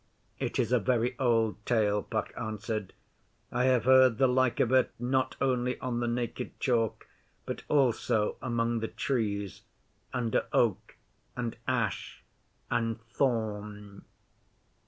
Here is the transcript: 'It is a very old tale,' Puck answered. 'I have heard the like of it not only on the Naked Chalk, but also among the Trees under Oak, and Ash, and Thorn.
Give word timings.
'It 0.39 0.57
is 0.57 0.71
a 0.71 0.79
very 0.79 1.15
old 1.19 1.63
tale,' 1.63 2.01
Puck 2.01 2.33
answered. 2.35 2.93
'I 3.51 3.63
have 3.65 3.83
heard 3.85 4.17
the 4.17 4.25
like 4.25 4.59
of 4.59 4.71
it 4.71 4.89
not 4.97 5.35
only 5.39 5.77
on 5.79 5.99
the 5.99 6.07
Naked 6.07 6.59
Chalk, 6.59 7.05
but 7.45 7.61
also 7.67 8.35
among 8.41 8.79
the 8.79 8.87
Trees 8.87 9.61
under 10.11 10.47
Oak, 10.53 10.97
and 11.35 11.55
Ash, 11.67 12.23
and 12.71 12.99
Thorn. 12.99 14.03